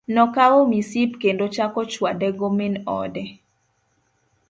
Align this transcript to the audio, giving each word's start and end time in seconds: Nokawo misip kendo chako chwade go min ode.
Nokawo 0.15 0.59
misip 0.71 1.11
kendo 1.21 1.45
chako 1.55 1.81
chwade 1.91 2.29
go 2.39 2.47
min 2.57 2.73
ode. 2.99 3.23